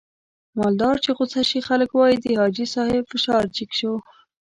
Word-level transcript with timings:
مالدار 0.59 0.95
چې 1.03 1.09
غوسه 1.17 1.41
شي 1.49 1.59
خلک 1.67 1.89
واي 1.93 2.15
د 2.23 2.25
حاجي 2.39 2.65
صاحب 2.75 3.03
فشار 3.11 3.43
جګ 3.55 3.69
شو. 3.79 3.93